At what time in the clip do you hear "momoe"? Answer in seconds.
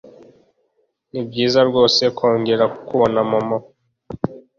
3.29-3.65